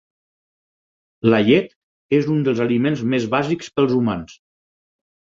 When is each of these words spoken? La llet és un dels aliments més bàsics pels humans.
La 1.33 1.41
llet 1.49 1.67
és 2.19 2.29
un 2.35 2.39
dels 2.47 2.61
aliments 2.65 3.03
més 3.11 3.27
bàsics 3.35 3.69
pels 3.81 3.93
humans. 3.99 4.33